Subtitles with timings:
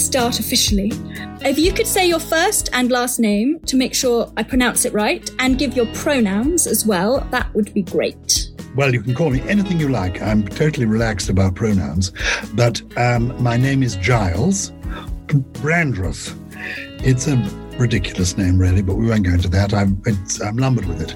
[0.00, 0.92] start officially.
[1.42, 4.92] If you could say your first and last name to make sure I pronounce it
[4.92, 8.50] right and give your pronouns as well, that would be great.
[8.76, 10.22] Well, you can call me anything you like.
[10.22, 12.12] I'm totally relaxed about pronouns.
[12.54, 14.72] But um, my name is Gyles
[15.28, 16.36] Brandreth.
[17.04, 17.36] It's a
[17.78, 19.72] ridiculous name, really, but we won't go into that.
[19.72, 20.02] I'm,
[20.44, 21.14] I'm lumbered with it.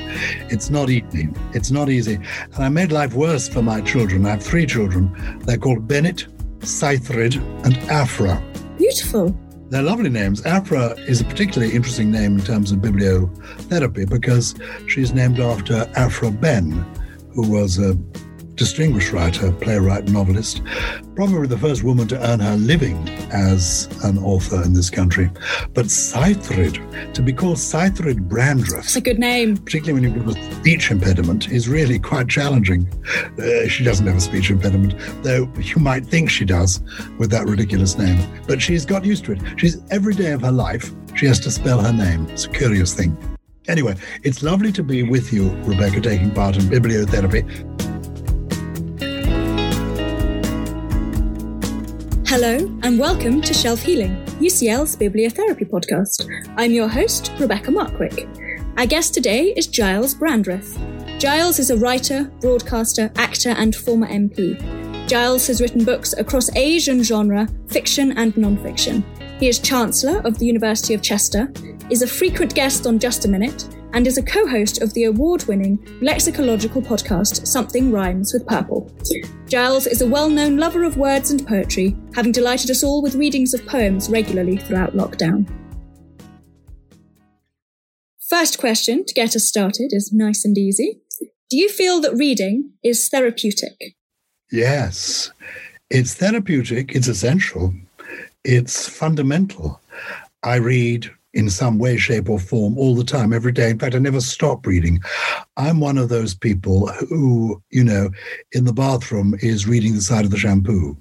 [0.50, 1.28] It's not easy.
[1.52, 2.14] It's not easy.
[2.14, 4.24] And I made life worse for my children.
[4.26, 5.14] I have three children.
[5.40, 6.26] They're called Benet,
[6.60, 8.42] Saethryd, and Aphra.
[8.84, 9.34] Beautiful.
[9.70, 10.44] They're lovely names.
[10.44, 14.54] Aphra is a particularly interesting name in terms of bibliotherapy because
[14.86, 16.72] she's named after Aphra Behn,
[17.32, 17.94] who was a
[18.54, 20.62] distinguished writer, playwright, novelist,
[21.14, 22.96] probably the first woman to earn her living
[23.30, 25.30] as an author in this country.
[25.72, 28.84] But Saethryd, to be called Saethryd Brandreth.
[28.84, 29.56] It's a good name.
[29.56, 32.88] Particularly when you've got a speech impediment, is really quite challenging.
[33.38, 36.80] Uh, she doesn't have a speech impediment, though you might think she does
[37.18, 38.18] with that ridiculous name.
[38.46, 39.40] But she's got used to it.
[39.56, 42.26] She's every day of her life, she has to spell her name.
[42.30, 43.16] It's a curious thing.
[43.66, 47.83] Anyway, it's lovely to be with you, Rebecca, taking part in bibliotherapy.
[52.36, 56.28] Hello, and welcome to Shelf Healing, UCL's bibliotherapy podcast.
[56.56, 58.26] I'm your host, Rebecca Markwick.
[58.76, 60.76] Our guest today is Gyles Brandreth.
[61.20, 64.58] Gyles is a writer, broadcaster, actor, and former MP.
[65.06, 69.04] Gyles has written books across age and genre, fiction and non-fiction.
[69.38, 71.52] He is Chancellor of the University of Chester,
[71.88, 75.04] is a frequent guest on Just a Minute, and is a co host of the
[75.04, 78.90] award winning lexicological podcast Something Rhymes with Purple.
[79.46, 83.14] Gyles is a well known lover of words and poetry, having delighted us all with
[83.14, 85.48] readings of poems regularly throughout lockdown.
[88.28, 91.00] First question to get us started is nice and easy.
[91.48, 93.94] Do you feel that reading is therapeutic?
[94.50, 95.30] Yes,
[95.88, 97.72] it's therapeutic, it's essential,
[98.42, 99.80] it's fundamental.
[100.42, 103.70] I read in some way, shape, or form all the time, every day.
[103.70, 105.00] In fact, I never stop reading.
[105.56, 108.10] I'm one of those people who, you know,
[108.52, 110.96] in the bathroom is reading the side of the shampoo.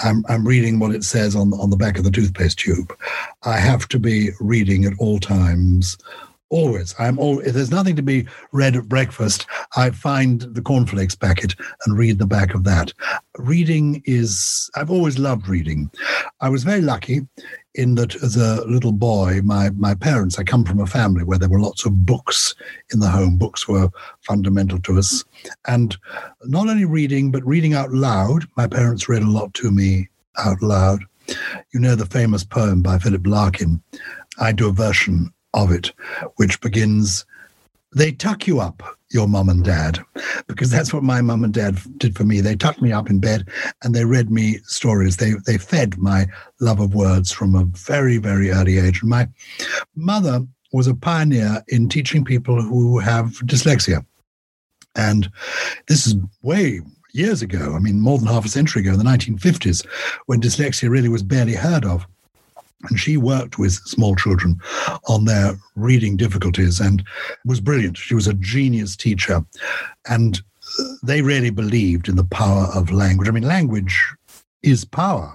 [0.00, 2.94] I'm, I'm reading what it says on, on the back of the toothpaste tube.
[3.44, 5.96] I have to be reading at all times
[6.48, 6.94] Always.
[7.00, 9.46] I'm all if there's nothing to be read at breakfast,
[9.76, 12.92] I find the cornflakes packet and read the back of that.
[13.36, 15.90] Reading is I've always loved reading.
[16.40, 17.26] I was very lucky
[17.76, 21.38] in that as a little boy, my my parents, I come from a family where
[21.38, 22.54] there were lots of books
[22.92, 23.36] in the home.
[23.36, 23.90] Books were
[24.22, 25.24] fundamental to us.
[25.66, 25.96] And
[26.44, 28.46] not only reading, but reading out loud.
[28.56, 31.04] My parents read a lot to me out loud.
[31.72, 33.82] You know the famous poem by Philip Larkin.
[34.38, 35.92] I do a version of it,
[36.36, 37.24] which begins,
[37.94, 39.98] They tuck you up, your mum and dad,
[40.46, 42.40] because that's what my mum and dad did for me.
[42.40, 43.48] They tucked me up in bed
[43.82, 45.16] and they read me stories.
[45.16, 46.26] They, they fed my
[46.60, 49.02] love of words from a very, very early age.
[49.02, 49.28] And my
[49.94, 54.04] mother was a pioneer in teaching people who have dyslexia.
[54.96, 55.30] And
[55.88, 56.80] this is way
[57.12, 59.86] years ago, I mean, more than half a century ago, in the 1950s,
[60.26, 62.06] when dyslexia really was barely heard of.
[62.88, 64.60] And she worked with small children
[65.08, 67.02] on their reading difficulties and
[67.44, 67.96] was brilliant.
[67.96, 69.44] She was a genius teacher.
[70.08, 70.40] And
[71.02, 73.28] they really believed in the power of language.
[73.28, 74.14] I mean, language
[74.62, 75.34] is power.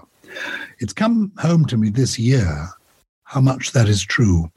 [0.78, 2.68] It's come home to me this year
[3.24, 4.50] how much that is true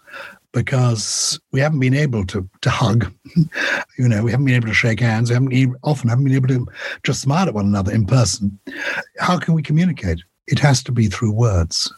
[0.51, 3.13] because we haven't been able to, to hug.
[3.97, 5.29] you know, we haven't been able to shake hands.
[5.29, 6.65] We haven't often haven't been able to
[7.03, 8.57] just smile at one another in person.
[9.19, 10.19] How can we communicate?
[10.47, 11.93] It has to be through words.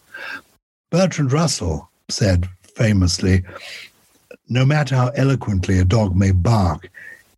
[0.89, 3.43] Bertrand Russell said famously,
[4.47, 6.89] No matter how eloquently a dog may bark,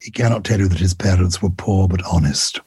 [0.01, 2.59] he cannot tell you that his parents were poor but honest.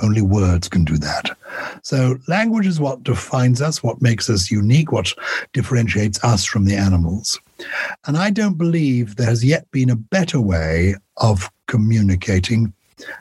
[0.00, 1.36] Only words can do that.
[1.82, 5.12] So, language is what defines us, what makes us unique, what
[5.52, 7.38] differentiates us from the animals.
[8.06, 12.72] And I don't believe there has yet been a better way of communicating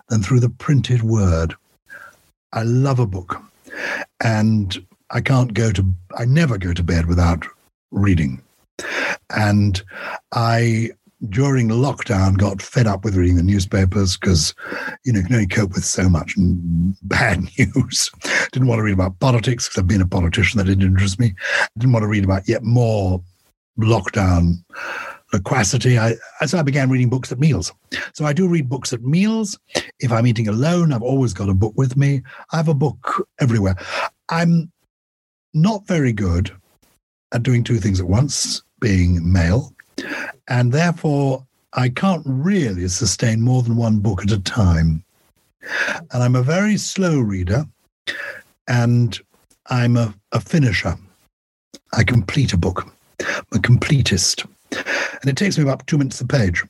[0.10, 1.56] than through the printed word.
[2.54, 3.42] I love a book.
[4.24, 5.86] And I can't go to,
[6.18, 7.46] I never go to bed without
[7.92, 8.42] reading.
[9.30, 9.82] And
[10.34, 10.92] I,
[11.30, 14.56] during lockdown, got fed up with reading the newspapers because,
[15.06, 16.36] you know, you can only cope with so much
[17.04, 18.10] bad news.
[18.52, 21.36] Didn't want to read about politics because I've been a politician that didn't interest me.
[21.78, 23.22] Didn't want to read about yet more
[23.80, 24.64] lockdown
[25.34, 25.98] loquacity.
[25.98, 26.16] I,
[26.46, 27.72] so I began reading books at meals.
[28.14, 29.58] So I do read books at meals.
[30.00, 32.22] If I'm eating alone, I've always got a book with me.
[32.52, 33.76] I have a book everywhere.
[34.30, 34.72] I'm
[35.54, 36.52] not very good
[37.32, 39.74] at doing two things at once, being male,
[40.48, 45.04] and therefore I can't really sustain more than one book at a time.
[46.12, 47.66] And I'm a very slow reader,
[48.68, 49.20] and
[49.68, 50.98] I'm a, a finisher.
[51.94, 52.88] I complete a book.
[53.20, 54.48] I'm a completist.
[54.72, 56.64] And it takes me about two minutes a page.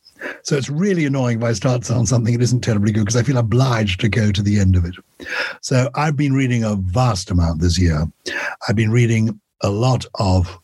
[0.44, 3.24] So it's really annoying if I start on something that isn't terribly good because I
[3.24, 4.96] feel obliged to go to the end of it.
[5.62, 8.06] So I've been reading a vast amount this year.
[8.68, 10.60] I've been reading a lot of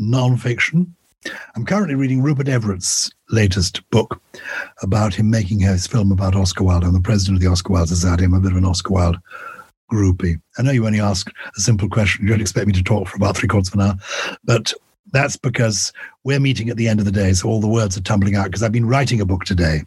[0.00, 0.88] nonfiction.
[1.56, 4.20] I'm currently reading Rupert Everett's latest book
[4.82, 6.84] about him making his film about Oscar Wilde.
[6.84, 8.24] I'm the president of the Oscar Wilde Society.
[8.24, 9.18] I'm a bit of an Oscar Wilde
[9.90, 10.40] groupie.
[10.58, 12.24] I know you only asked a simple question.
[12.24, 13.96] You don't expect me to talk for about three quarters of an hour,
[14.44, 14.72] but
[15.12, 15.92] that's because
[16.24, 18.46] we're meeting at the end of the day, so all the words are tumbling out
[18.46, 19.82] because I've been writing a book today.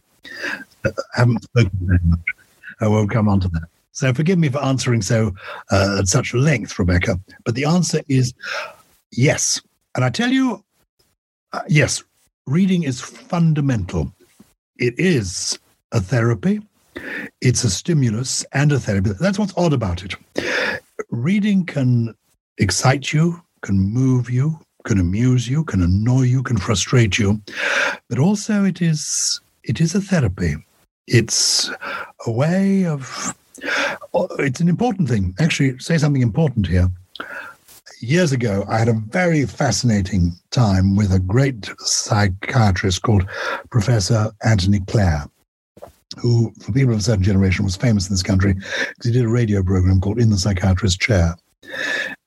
[0.86, 2.20] I haven't spoken very much.
[2.82, 3.68] I won't come on to that.
[3.92, 5.34] So forgive me for answering so
[5.72, 7.20] uh, at such length, Rebecca.
[7.44, 8.34] But the answer is
[9.12, 9.62] yes.
[9.96, 10.64] And I tell you,
[11.52, 12.04] uh, yes,
[12.48, 14.14] reading is fundamental.
[14.78, 15.60] It is
[15.92, 16.62] a therapy.
[17.42, 19.12] It's a stimulus and a therapy.
[19.20, 20.16] That's what's odd about it.
[21.10, 22.16] Reading can
[22.58, 27.42] excite you, can move you, can amuse you, can annoy you, can frustrate you,
[28.10, 30.56] but also it is it is a therapy.
[31.08, 31.70] It's
[32.26, 33.36] a way of
[34.14, 35.36] uh, it's an important thing.
[35.40, 36.90] Actually, say something important here.
[38.02, 43.28] Years ago, I had a very fascinating time with a great psychiatrist called
[43.70, 45.26] Professor Anthony Clare
[46.18, 49.26] who, for people of a certain generation, was famous in this country because he did
[49.26, 51.36] a radio program called In the Psychiatrist's Chair.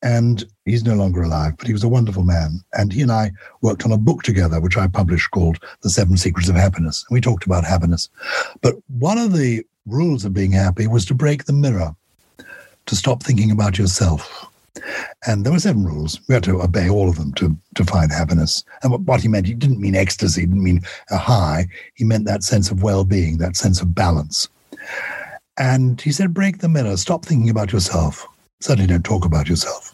[0.02, 2.60] And he's no longer alive, but he was a wonderful man.
[2.72, 6.16] And he and I worked on a book together, which I published called The Seven
[6.16, 7.04] Secrets of Happiness.
[7.08, 8.08] And we talked about happiness.
[8.62, 11.94] But one of the rules of being happy was to break the mirror,
[12.86, 14.48] to stop thinking about yourself.
[15.26, 16.20] And there were seven rules.
[16.28, 18.64] We had to obey all of them to, to find happiness.
[18.82, 21.66] And what he meant, he didn't mean ecstasy, he didn't mean a high.
[21.94, 24.48] He meant that sense of well being, that sense of balance.
[25.58, 28.26] And he said, break the mirror, stop thinking about yourself.
[28.60, 29.91] Certainly don't talk about yourself.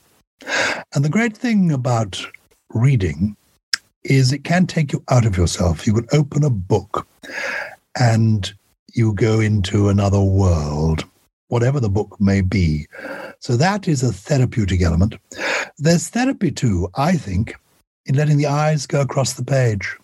[0.94, 2.24] And the great thing about
[2.70, 3.36] reading
[4.04, 5.86] is it can take you out of yourself.
[5.86, 7.06] You would open a book
[7.98, 8.52] and
[8.94, 11.04] you go into another world,
[11.48, 12.86] whatever the book may be.
[13.40, 15.16] So that is a therapeutic element.
[15.78, 17.54] There's therapy too, I think,
[18.06, 19.96] in letting the eyes go across the page.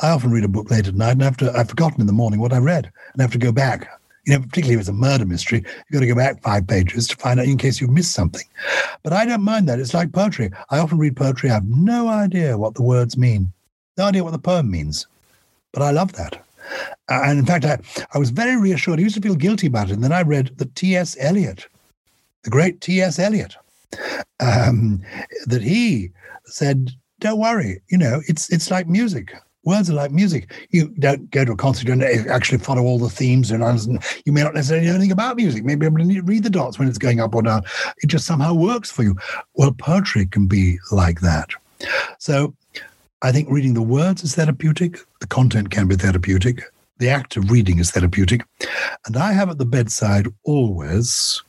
[0.00, 2.40] I often read a book late at night and after I've forgotten in the morning
[2.40, 3.88] what I read and I have to go back.
[4.26, 7.06] You know, particularly if it's a murder mystery, you've got to go back five pages
[7.08, 8.44] to find out in case you've missed something.
[9.02, 9.78] But I don't mind that.
[9.78, 10.50] It's like poetry.
[10.70, 11.50] I often read poetry.
[11.50, 13.52] I have no idea what the words mean,
[13.96, 15.06] no idea what the poem means.
[15.72, 16.42] But I love that.
[17.08, 17.78] And in fact, I,
[18.12, 18.98] I was very reassured.
[18.98, 19.92] I used to feel guilty about it.
[19.92, 21.16] And then I read that T.S.
[21.20, 21.68] Eliot
[22.46, 23.18] the great T.S.
[23.18, 23.56] Eliot,
[24.38, 25.02] um,
[25.46, 26.10] that he
[26.44, 29.34] said, "Don't worry, you know, it's it's like music.
[29.66, 30.50] Words are like music.
[30.70, 33.62] You don't go to a concert and actually follow all the themes, and
[34.24, 35.64] you may not necessarily know anything about music.
[35.64, 37.62] Maybe able to read the dots when it's going up or down.
[37.98, 39.16] It just somehow works for you.
[39.54, 41.50] Well, poetry can be like that.
[42.18, 42.54] So."
[43.22, 44.98] I think reading the words is therapeutic.
[45.20, 46.62] The content can be therapeutic.
[46.98, 48.44] The act of reading is therapeutic.
[49.06, 51.42] And I have at the bedside always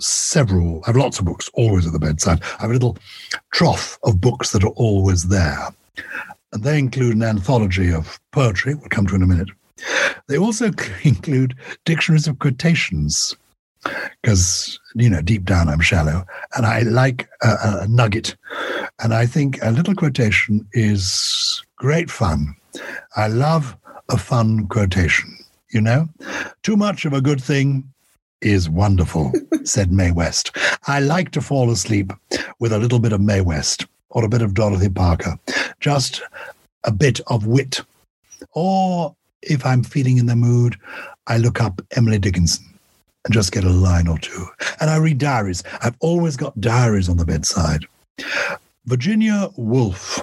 [0.00, 2.42] several, I have lots of books always at the bedside.
[2.58, 2.96] I have a little
[3.52, 5.68] trough of books that are always there.
[6.52, 9.48] And they include an anthology of poetry, we'll come to in a minute.
[10.28, 10.70] They also
[11.02, 13.34] include dictionaries of quotations,
[14.20, 16.24] because, you know, deep down I'm shallow
[16.54, 18.36] and I like a, a nugget.
[19.02, 22.54] And I think a little quotation is great fun.
[23.16, 23.76] I love
[24.08, 25.36] a fun quotation,
[25.70, 26.08] you know?
[26.62, 27.84] Too much of a good thing
[28.40, 29.32] is wonderful,
[29.64, 30.56] said Mae West.
[30.86, 32.12] I like to fall asleep
[32.58, 35.38] with a little bit of Mae West or a bit of Dorothy Parker,
[35.80, 36.22] just
[36.84, 37.80] a bit of wit.
[38.54, 40.76] Or if I'm feeling in the mood,
[41.26, 42.64] I look up Emily Dickinson
[43.24, 44.46] and just get a line or two.
[44.80, 45.62] And I read diaries.
[45.82, 47.84] I've always got diaries on the bedside.
[48.86, 50.20] Virginia Woolf,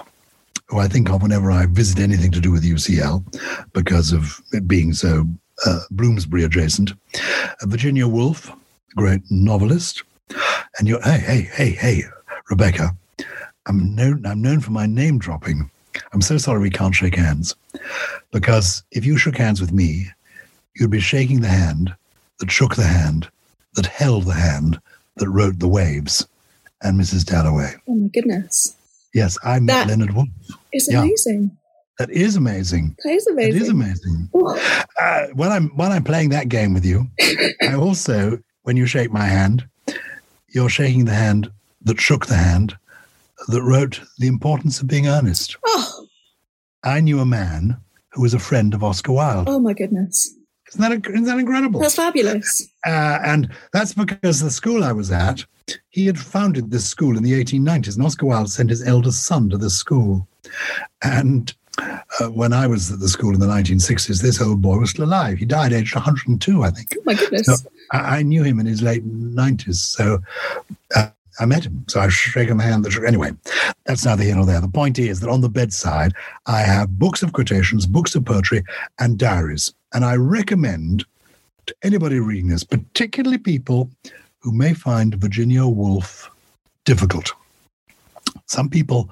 [0.66, 3.24] who I think of whenever I visit anything to do with UCL
[3.72, 5.24] because of it being so
[5.66, 6.92] uh, Bloomsbury adjacent.
[7.62, 8.52] Virginia Woolf,
[8.96, 10.02] great novelist.
[10.78, 12.04] And you're, hey, hey, hey, hey,
[12.50, 12.94] Rebecca,
[13.70, 15.70] I'm known, I'm known for my name dropping.
[16.12, 17.54] I'm so sorry we can't shake hands.
[18.32, 20.06] Because if you shook hands with me,
[20.74, 21.94] you'd be shaking the hand
[22.40, 23.30] that shook the hand,
[23.74, 24.80] that held the hand,
[25.18, 26.26] that wrote the waves,
[26.82, 27.24] and Mrs.
[27.24, 27.74] Dalloway.
[27.86, 28.74] Oh my goodness.
[29.14, 30.28] Yes, I met that Leonard Woolf.
[30.72, 31.56] It's amazing.
[32.00, 32.96] That is amazing.
[33.04, 33.54] That is amazing.
[33.54, 34.30] It is amazing.
[35.00, 37.06] Uh, when I'm when I'm playing that game with you,
[37.62, 39.64] I also, when you shake my hand,
[40.48, 42.76] you're shaking the hand that shook the hand
[43.48, 45.56] that wrote the importance of being earnest.
[45.66, 46.06] Oh.
[46.84, 47.76] I knew a man
[48.12, 49.48] who was a friend of Oscar Wilde.
[49.48, 50.34] Oh my goodness.
[50.68, 51.80] Isn't that, isn't that incredible?
[51.80, 52.68] That's fabulous.
[52.86, 55.44] Uh, and that's because the school I was at,
[55.88, 59.50] he had founded this school in the 1890s, and Oscar Wilde sent his eldest son
[59.50, 60.28] to this school.
[61.02, 64.90] And uh, when I was at the school in the 1960s, this old boy was
[64.90, 65.38] still alive.
[65.38, 66.94] He died aged 102, I think.
[66.96, 67.46] Oh my goodness.
[67.46, 69.74] So I, I, knew him in his late 90s.
[69.74, 70.18] So
[70.94, 71.08] uh,
[71.40, 71.84] I met him.
[71.88, 72.86] So I shook him hand.
[73.04, 73.32] Anyway,
[73.86, 74.60] that's neither here nor there.
[74.60, 76.12] The point is that on the bedside,
[76.46, 78.62] I have books of quotations, books of poetry,
[78.98, 79.72] and diaries.
[79.94, 81.04] And I recommend
[81.66, 83.90] to anybody reading this, particularly people
[84.40, 86.30] who may find Virginia Woolf
[86.84, 87.32] difficult.
[88.46, 89.10] Some people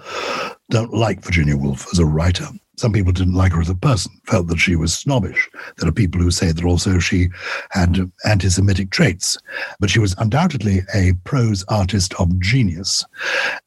[0.70, 2.48] don't like Virginia Woolf as a writer.
[2.78, 5.50] Some people didn't like her as a person, felt that she was snobbish.
[5.76, 7.28] There are people who say that also she
[7.70, 9.36] had anti Semitic traits,
[9.80, 13.04] but she was undoubtedly a prose artist of genius.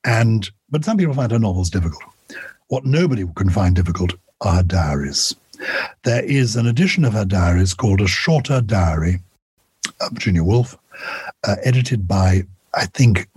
[0.05, 2.01] And but some people find her novels difficult.
[2.69, 5.35] What nobody can find difficult are her diaries.
[6.03, 9.19] There is an edition of her diaries called A Shorter Diary
[10.11, 10.77] Virginia Woolf,
[11.43, 13.27] uh, edited by, I think,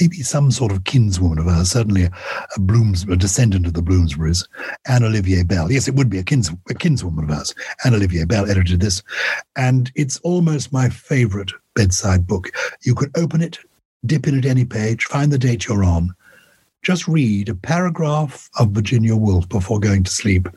[0.00, 2.10] maybe some sort of kinswoman of hers, certainly a,
[2.56, 4.46] a Blooms, a descendant of the Bloomsburys,
[4.86, 5.70] Anne Olivier Bell.
[5.70, 7.54] Yes, it would be a, kins, a kinswoman of hers.
[7.84, 9.02] Anne Olivier Bell edited this,
[9.56, 12.50] and it's almost my favorite bedside book.
[12.82, 13.58] You could open it,
[14.04, 16.14] dip in at any page, find the date you're on,
[16.82, 20.48] just read a paragraph of Virginia Woolf before going to sleep,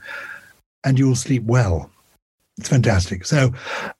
[0.84, 1.90] and you'll sleep well.
[2.58, 3.26] It's fantastic.
[3.26, 3.52] So,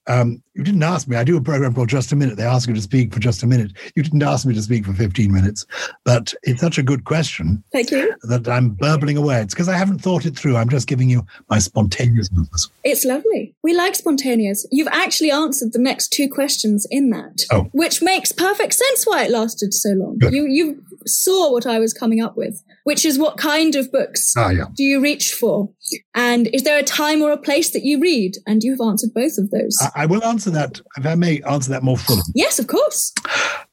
[0.08, 1.18] um, you didn't ask me.
[1.18, 2.38] I do a program called Just a Minute.
[2.38, 3.74] They ask you to speak for just a minute.
[3.96, 5.66] You didn't ask me to speak for 15 minutes,
[6.06, 7.62] but it's such a good question.
[7.74, 8.16] Thank you.
[8.24, 9.42] That I'm burbling away.
[9.42, 10.56] It's because I haven't thought it through.
[10.56, 12.70] I'm just giving you my spontaneous movements.
[12.86, 13.54] It's lovely.
[13.62, 14.66] We like spontaneous.
[14.72, 17.70] You've actually answered the next two questions in that, oh.
[17.74, 20.18] which makes perfect sense why it lasted so long.
[20.20, 20.34] Good.
[20.34, 24.34] You you saw what I was coming up with, which is what kind of books
[24.38, 24.66] ah, yeah.
[24.76, 25.70] do you reach for?
[26.14, 28.38] And is there a time or a place that you read?
[28.46, 29.78] And you've answered both of those.
[29.82, 32.24] I, I will answer that, if I may answer that more fully.
[32.34, 33.14] Yes, of course.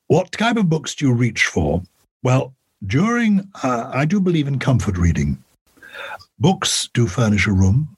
[0.08, 1.82] What type of books do you reach for?
[2.22, 2.54] Well,
[2.86, 5.42] during, uh, I do believe in comfort reading.
[6.38, 7.96] Books do furnish a room.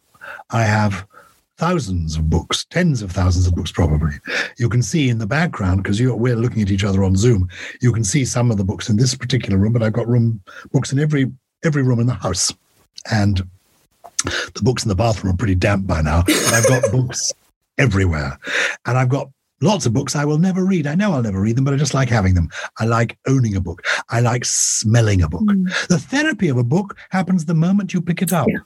[0.51, 1.07] I have
[1.57, 4.13] thousands of books, tens of thousands of books probably.
[4.59, 7.49] You can see in the background because we're looking at each other on Zoom.
[7.81, 10.41] You can see some of the books in this particular room, but I've got room
[10.73, 11.31] books in every
[11.65, 12.53] every room in the house,
[13.11, 13.43] and
[14.25, 16.23] the books in the bathroom are pretty damp by now.
[16.23, 17.33] But I've got books
[17.79, 18.39] everywhere,
[18.87, 19.31] and I've got
[19.61, 20.87] lots of books I will never read.
[20.87, 22.51] I know I'll never read them, but I just like having them.
[22.79, 23.83] I like owning a book.
[24.11, 25.43] I like smelling a book.
[25.43, 25.87] Mm.
[25.89, 28.59] The therapy of a book happens the moment you pick it up, yeah.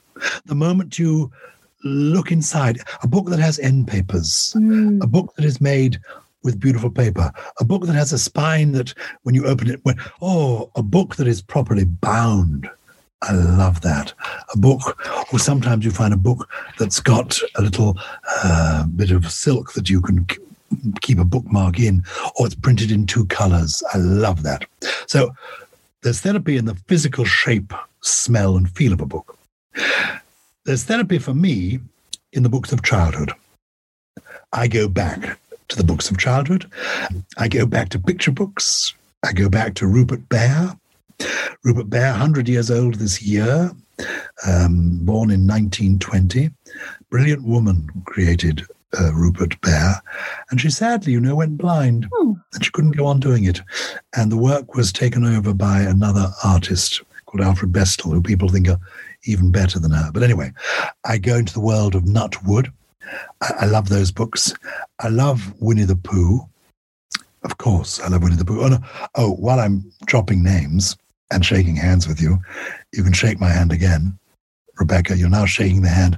[0.45, 1.31] the moment you
[1.83, 2.79] look inside.
[3.03, 5.01] A book that has end papers, mm.
[5.03, 5.99] a book that is made
[6.43, 8.93] with beautiful paper, a book that has a spine that
[9.23, 12.69] when you open it, when, oh, a book that is properly bound.
[13.21, 14.13] I love that.
[14.53, 14.97] A book,
[15.33, 17.97] or sometimes you find a book that's got a little
[18.43, 20.25] uh, bit of silk that you can
[21.01, 22.03] keep a bookmark in,
[22.37, 23.83] or it's printed in two colors.
[23.93, 24.65] I love that.
[25.07, 25.31] So
[26.01, 29.37] there's therapy in the physical shape, smell, and feel of a book.
[30.69, 31.79] There's therapy for me
[32.31, 33.31] in the books of childhood.
[34.53, 36.69] I go back to the books of childhood.
[37.39, 38.93] I go back to picture books.
[39.23, 40.77] I go back to Rupert Bear.
[41.63, 43.71] Rupert Bear, 100 years old this year,
[44.45, 46.51] um, born in 1920.
[47.09, 48.61] Brilliant woman created
[48.99, 49.99] uh, Rupert Bear.
[50.51, 52.37] And she sadly, you know, went blind oh.
[52.53, 53.59] and she couldn't go on doing it.
[54.15, 58.67] And the work was taken over by another artist called Alfred Bestall, who people think
[58.67, 58.79] are
[59.25, 60.09] even better than her.
[60.11, 60.51] But anyway,
[61.05, 62.71] I go into the world of Nutwood.
[63.41, 64.53] I, I love those books.
[64.99, 66.41] I love Winnie the Pooh.
[67.43, 68.61] Of course, I love Winnie the Pooh.
[68.61, 68.79] Oh, no.
[69.15, 70.97] oh, while I'm dropping names
[71.31, 72.39] and shaking hands with you,
[72.93, 74.17] you can shake my hand again.
[74.79, 76.17] Rebecca, you're now shaking the hand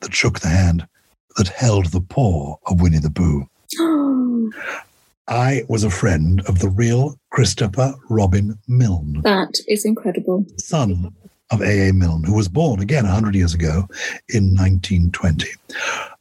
[0.00, 0.86] that shook the hand
[1.36, 3.48] that held the paw of Winnie the Pooh.
[3.78, 4.50] Oh,
[5.28, 9.20] I was a friend of the real Christopher Robin Milne.
[9.22, 10.44] That is incredible.
[10.58, 11.14] Son
[11.50, 11.92] of A.A.
[11.92, 13.86] Milne, who was born again 100 years ago
[14.28, 15.48] in 1920.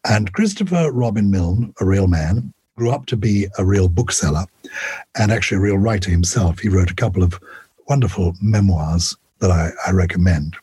[0.08, 4.46] And Christopher Robin Milne, a real man, grew up to be a real bookseller
[5.18, 6.60] and actually a real writer himself.
[6.60, 7.40] He wrote a couple of
[7.90, 10.56] wonderful memoirs that I, I recommend.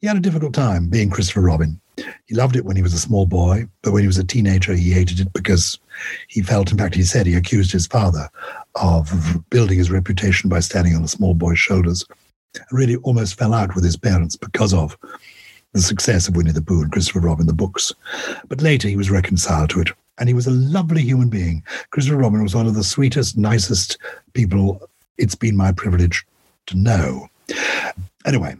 [0.00, 1.80] He had a difficult time being Christopher Robin.
[2.26, 4.74] He loved it when he was a small boy, but when he was a teenager,
[4.74, 5.78] he hated it because
[6.28, 8.28] he felt, in fact, he said he accused his father
[8.74, 12.04] of building his reputation by standing on a small boy's shoulders
[12.54, 14.96] and really almost fell out with his parents because of
[15.72, 17.92] the success of Winnie the Pooh and Christopher Robin, the books.
[18.48, 19.88] But later he was reconciled to it.
[20.18, 21.62] And he was a lovely human being.
[21.90, 23.98] Christopher Robin was one of the sweetest, nicest
[24.32, 24.88] people
[25.18, 26.26] it's been my privilege
[26.66, 27.28] to know.
[28.24, 28.56] Anyway,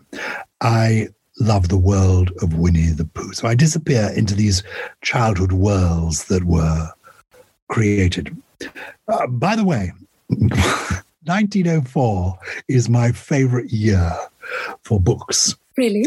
[0.66, 3.32] I love the world of Winnie the Pooh.
[3.35, 4.64] So I disappear into these
[5.00, 6.90] childhood worlds that were
[7.68, 8.37] created.
[9.06, 9.92] Uh, by the way,
[10.28, 14.12] 1904 is my favorite year
[14.82, 15.54] for books.
[15.76, 16.06] Really?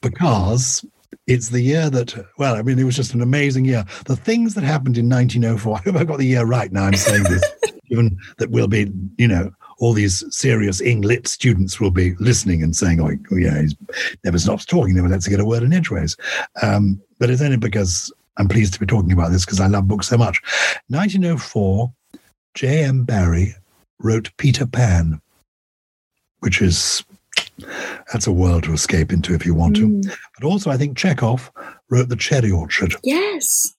[0.00, 0.84] Because
[1.28, 3.84] it's the year that, well, I mean, it was just an amazing year.
[4.06, 6.94] The things that happened in 1904, I hope I got the year right now I'm
[6.94, 7.44] saying this,
[7.88, 12.76] given that we'll be, you know, all these serious Eng-Lit students will be listening and
[12.76, 13.74] saying, oh, yeah, he
[14.24, 16.16] never stops talking, never lets you get a word in edgeways.
[16.62, 19.88] Um, but it's only because I'm pleased to be talking about this because I love
[19.88, 20.42] books so much.
[20.88, 21.90] 1904,
[22.54, 23.04] J.M.
[23.04, 23.54] Barrie
[23.98, 25.20] wrote Peter Pan,
[26.40, 27.02] which is
[28.12, 29.88] that's a world to escape into if you want to.
[29.88, 30.16] Mm.
[30.38, 31.50] But also, I think Chekhov
[31.88, 32.94] wrote The Cherry Orchard.
[33.02, 33.74] Yes.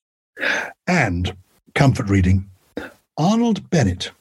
[0.88, 1.36] And
[1.76, 2.50] comfort reading,
[3.18, 4.12] Arnold Bennett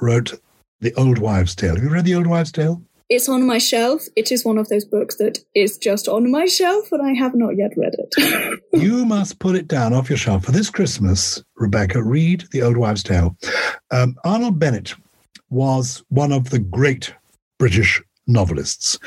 [0.00, 0.40] wrote
[0.80, 1.74] The Old Wives' Tale.
[1.74, 2.82] Have you read The Old Wives' Tale?
[3.08, 4.02] It's on my shelf.
[4.16, 7.34] It is one of those books that is just on my shelf, but I have
[7.34, 8.60] not yet read it.
[8.74, 12.02] you must put it down off your shelf for this Christmas, Rebecca.
[12.02, 13.34] Read The Old Wives' Tale.
[13.90, 14.94] Um, Arnold Bennett
[15.50, 17.12] was one of the great
[17.58, 18.98] British novelists.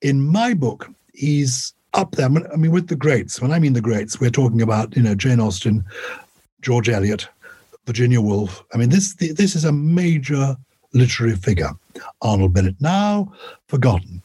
[0.00, 2.26] In my book, he's up there.
[2.26, 3.40] I mean, with the greats.
[3.40, 5.84] When I mean the greats, we're talking about you know Jane Austen,
[6.62, 7.28] George Eliot,
[7.86, 8.64] Virginia Woolf.
[8.72, 10.56] I mean, this this is a major
[10.92, 11.70] literary figure.
[12.20, 13.32] Arnold Bennett now
[13.68, 14.22] forgotten.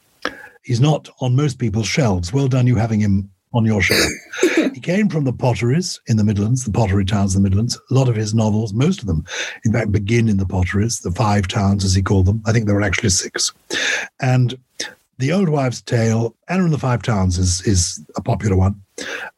[0.62, 2.32] He's not on most people's shelves.
[2.32, 4.00] Well done, you having him on your show.
[4.74, 7.78] he came from the potteries in the Midlands, the pottery towns in the Midlands.
[7.90, 9.24] A lot of his novels, most of them,
[9.64, 12.42] in fact, begin in the potteries, the five towns, as he called them.
[12.46, 13.52] I think there were actually six.
[14.20, 14.58] And
[15.18, 18.80] the Old Wives' Tale, Anna and the Five Towns, is, is a popular one.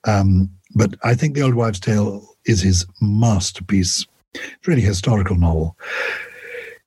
[0.05, 4.07] Um, but I think the Old Wives' Tale is his masterpiece.
[4.35, 5.77] It's really a historical novel.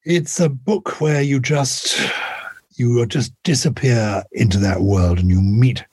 [0.05, 1.98] It's a book where you just
[2.75, 5.86] you just disappear into that world and you meet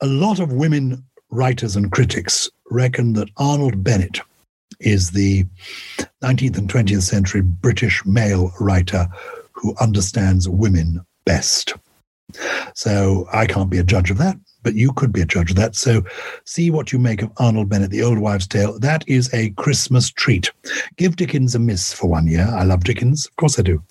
[0.00, 4.20] a lot of women writers and critics reckon that Arnold Bennett
[4.80, 5.44] is the
[6.22, 9.06] 19th and 20th century British male writer
[9.52, 11.74] who understands women best.
[12.74, 15.56] So I can't be a judge of that, but you could be a judge of
[15.56, 15.76] that.
[15.76, 16.02] So
[16.44, 18.76] see what you make of Arnold Bennett, The Old Wives' Tale.
[18.80, 20.50] That is a Christmas treat.
[20.96, 22.48] Give Dickens a miss for one year.
[22.50, 23.26] I love Dickens.
[23.26, 23.82] Of course I do.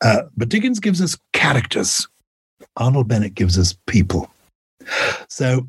[0.00, 2.08] Uh, but Dickens gives us characters.
[2.76, 4.30] Arnold Bennett gives us people.
[5.28, 5.66] So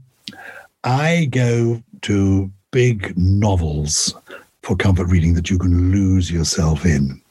[0.84, 4.16] I go to big novels
[4.62, 7.22] for comfort reading that you can lose yourself in.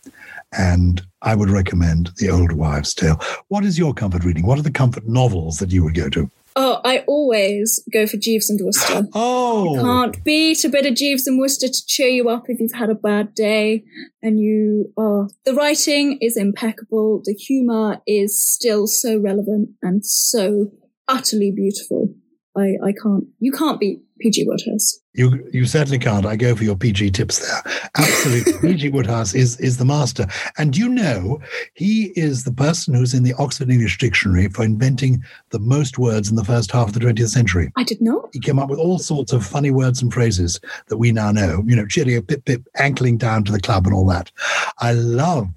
[0.53, 3.19] And I would recommend The Old Wives' Tale.
[3.49, 4.45] What is your comfort reading?
[4.45, 6.31] What are the comfort novels that you would go to?
[6.55, 9.09] Oh, I always go for Jeeves and Wooster.
[9.15, 12.61] Oh, you can't beat a bit of Jeeves and Wooster to cheer you up if
[12.61, 13.85] you've had a bad day.
[14.23, 15.29] And you, are.
[15.45, 17.23] the writing is impeccable.
[17.25, 20.73] The humor is still so relevant and so
[21.09, 22.15] utterly beautiful.
[22.57, 25.01] I, I can't, you can't beat PG Wodehouse.
[25.15, 26.25] You you certainly can't.
[26.25, 27.73] I go for your PG tips there.
[27.97, 28.53] Absolutely.
[28.61, 30.27] PG Wodehouse is, is the master.
[30.59, 31.41] And you know,
[31.75, 36.31] he is the person who's in the Oxford English Dictionary for inventing the most words
[36.31, 37.73] in the first half of the 20th century.
[37.77, 38.31] I did not.
[38.33, 41.63] He came up with all sorts of funny words and phrases that we now know.
[41.67, 44.31] You know, cheerio, pip, pip, ankling down to the club and all that.
[44.79, 45.49] I love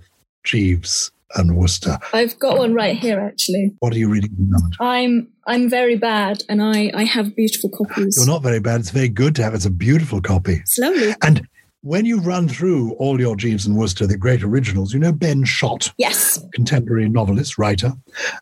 [0.43, 1.97] Jeeves and Wooster.
[2.13, 3.73] I've got one right here, actually.
[3.79, 4.31] What are you reading
[4.79, 8.15] I'm I'm very bad, and I I have beautiful copies.
[8.17, 8.79] You're not very bad.
[8.81, 9.53] It's very good to have.
[9.53, 10.61] It's a beautiful copy.
[10.65, 11.15] Slowly.
[11.21, 11.47] And
[11.81, 15.43] when you run through all your Jeeves and Wooster, the great originals, you know Ben
[15.43, 15.93] Schott.
[15.97, 16.43] Yes.
[16.53, 17.93] Contemporary novelist, writer.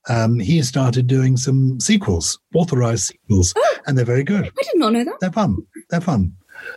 [0.08, 4.46] Um, he started doing some sequels, authorized sequels, oh, and they're very good.
[4.46, 5.20] I did not know that.
[5.20, 5.58] They're fun.
[5.90, 6.34] They're fun.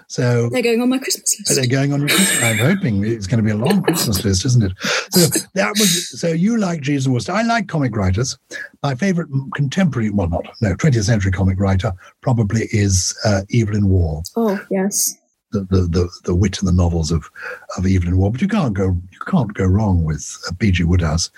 [0.09, 1.55] So they're going on my Christmas list.
[1.55, 2.43] They're going on your Christmas.
[2.43, 4.73] I'm hoping it's going to be a long Christmas list, isn't it?
[5.13, 6.21] So that was.
[6.21, 7.33] So you like and Wooster.
[7.33, 8.39] I like comic writers.
[8.83, 14.23] My favorite contemporary, well, not no, 20th century comic writer probably is uh, Evelyn Waugh.
[14.37, 15.17] Oh yes.
[15.53, 17.31] The, the, the, the wit in the novels of,
[17.79, 20.85] of Evelyn Waugh, but you can't go you can't go wrong with uh, P.G.
[20.85, 21.31] Wodehouse.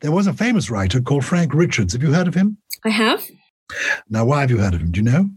[0.00, 1.94] There was a famous writer called Frank Richards.
[1.94, 2.58] Have you heard of him?
[2.84, 3.24] I have.
[4.08, 4.92] Now, why have you heard of him?
[4.92, 5.30] Do you know?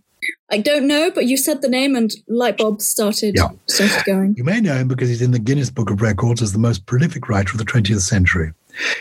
[0.51, 3.49] I don't know, but you said the name and light bulbs started, yeah.
[3.67, 4.35] started going.
[4.37, 6.85] You may know him because he's in the Guinness Book of Records as the most
[6.85, 8.51] prolific writer of the 20th century.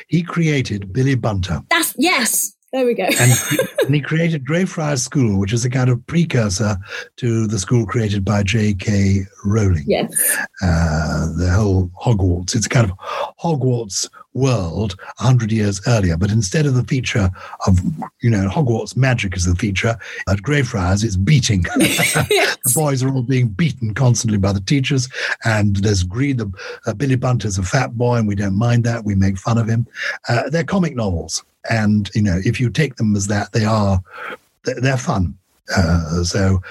[0.09, 1.63] He created Billy Bunter.
[1.71, 2.55] That's yes.
[2.73, 3.05] There we go.
[3.05, 3.33] and,
[3.87, 6.77] and, he created Greyfriars School, which is a kind of precursor
[7.17, 9.23] to the school created by J.K.
[9.45, 9.85] Rowling.
[9.87, 10.13] Yes.
[10.63, 12.55] Uh, the whole Hogwarts.
[12.55, 12.97] It's a kind of
[13.43, 16.19] Hogwarts world 100 years earlier.
[16.19, 17.31] But instead of the feature
[17.67, 17.81] of,
[18.21, 19.97] you know, Hogwarts magic is the feature,
[20.29, 21.65] at Greyfriars, it's beating.
[21.79, 22.15] yes.
[22.15, 25.09] the boys are all being beaten constantly by the teachers.
[25.47, 26.37] And there's greed.
[26.37, 26.53] The,
[26.87, 29.05] uh, Billy Bunter's a fat boy, and we don't mind that.
[29.05, 29.87] We make fun of him.
[30.29, 31.43] Uh, they're comic novels.
[31.71, 34.01] And you know if you take them as that, they are
[34.64, 35.37] they're fun.
[35.77, 36.62] Uh, so,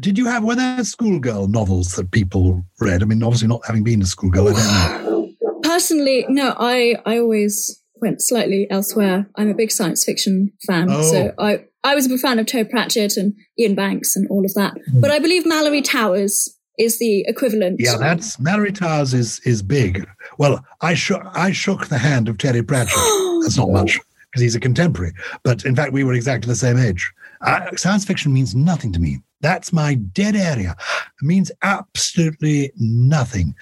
[0.00, 3.02] did you have were there schoolgirl novels that people read?
[3.02, 5.04] I mean, obviously not having been a schoolgirl, I don't
[5.42, 5.60] know.
[5.62, 6.54] Personally, no.
[6.58, 9.28] I I always went slightly elsewhere.
[9.36, 11.02] I'm a big science fiction fan, Oh.
[11.02, 14.44] so I I was a big fan of Terry Pratchett and Iain Banks and all
[14.44, 14.74] of that.
[14.90, 15.00] Hmm.
[15.00, 16.48] But I believe Malory Towers
[16.78, 17.80] is the equivalent.
[17.80, 20.08] Yeah, that's Malory Towers is is big.
[20.38, 22.94] Well, I shook I shook the hand of Terry Pratchett.
[23.42, 25.12] That's not much because he's a contemporary.
[25.42, 27.12] But in fact, we were exactly the same age.
[27.40, 29.20] Uh, science fiction means nothing to me.
[29.40, 30.74] That's my dead area.
[31.20, 33.54] It means absolutely nothing.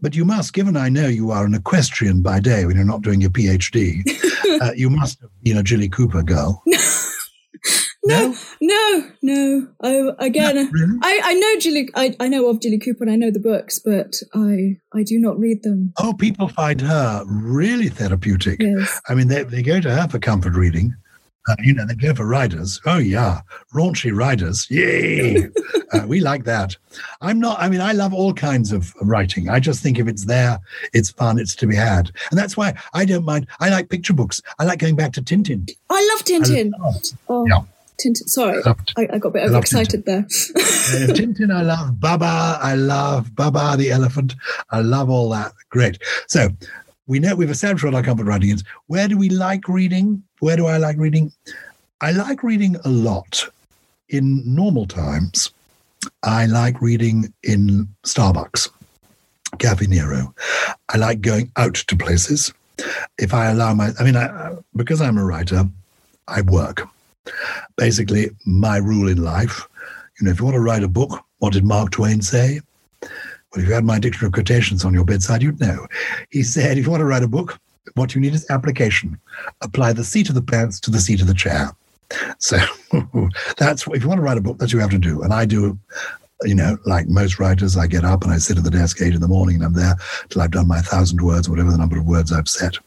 [0.00, 3.02] But you must, given I know you are an equestrian by day when you're not
[3.02, 4.02] doing your PhD,
[4.62, 6.62] uh, you must have been a Jilly Cooper girl.
[8.06, 9.68] no, no, no.
[9.82, 10.70] I again.
[10.72, 10.98] Really?
[11.02, 11.88] I, I know Julie.
[11.94, 15.18] I, I know of Julie Cooper and I know the books, but I I do
[15.18, 15.92] not read them.
[15.98, 18.60] Oh, people find her really therapeutic.
[18.60, 19.00] Yes.
[19.08, 20.94] I mean, they, they go to her for comfort reading.
[21.48, 22.80] Uh, you know, they go for riders.
[22.86, 23.40] Oh, yeah.
[23.72, 24.68] Raunchy riders.
[24.68, 25.46] Yay.
[25.92, 26.76] uh, we like that.
[27.20, 29.48] I'm not, I mean, I love all kinds of writing.
[29.48, 30.58] I just think if it's there,
[30.92, 32.10] it's fun, it's to be had.
[32.30, 33.46] And that's why I don't mind.
[33.60, 34.42] I like picture books.
[34.58, 35.70] I like going back to Tintin.
[35.88, 36.72] I love Tintin.
[36.80, 36.96] I love,
[37.28, 37.60] Oh, Yeah.
[38.00, 38.28] Tintin.
[38.28, 39.08] Sorry, I.
[39.12, 40.26] I, got a bit overexcited there.
[40.86, 41.98] Uh, Tintin, I love.
[41.98, 43.34] Babar, I love.
[43.34, 44.34] Babar the elephant.
[44.70, 45.52] I love all that.
[45.70, 46.02] Great.
[46.28, 46.50] So
[47.06, 48.64] we know we've established what our comfort writing is.
[48.86, 50.22] Where do we like reading?
[50.40, 51.32] Where do I like reading?
[52.00, 53.48] I like reading a lot
[54.08, 55.50] in normal times.
[56.22, 58.68] I like reading in Starbucks,
[59.56, 60.34] Caffè Nero.
[60.88, 62.52] I like going out to places.
[63.18, 65.64] If I allow my, I mean, I, because I'm a writer,
[66.28, 66.86] I work.
[67.76, 69.66] Basically, my rule in life
[70.18, 72.60] you know, if you want to write a book, what did Mark Twain say?
[73.02, 75.86] Well, if you had my dictionary of quotations on your bedside, you'd know.
[76.30, 77.58] He said, if you want to write a book,
[77.94, 79.18] what you need is application.
[79.60, 81.70] Apply the seat of the pants to the seat of the chair.
[82.38, 82.58] So
[83.58, 85.22] that's if you want to write a book, that's what you have to do.
[85.22, 85.78] And I do,
[86.42, 89.14] you know, like most writers, I get up and I sit at the desk eight
[89.14, 89.96] in the morning and I'm there
[90.28, 92.78] till I've done my thousand words, whatever the number of words I've set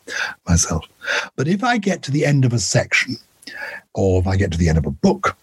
[0.48, 0.86] myself.
[1.36, 3.18] But if I get to the end of a section,
[3.94, 5.38] or if I get to the end of a book,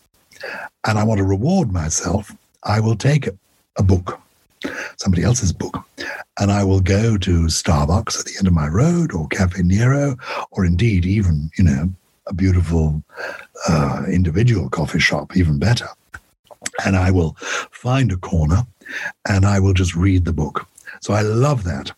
[0.86, 3.28] and I want to reward myself, I will take
[3.76, 4.20] a book,
[4.96, 5.78] somebody else's book,
[6.38, 10.16] and I will go to Starbucks at the end of my road or Caffè Nero,
[10.50, 11.90] or indeed even, you know,
[12.26, 13.02] a beautiful
[13.68, 15.88] uh, individual coffee shop, even better.
[16.84, 17.36] And I will
[17.70, 18.66] find a corner
[19.28, 20.66] and I will just read the book.
[21.00, 21.92] So I love that.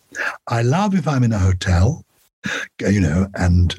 [0.47, 2.05] I love if I'm in a hotel,
[2.79, 3.75] you know, and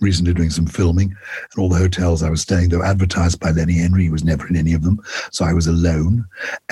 [0.00, 3.78] recently doing some filming, and all the hotels I was staying, were advertised by Lenny
[3.78, 4.04] Henry.
[4.04, 5.00] He was never in any of them.
[5.32, 6.24] So I was alone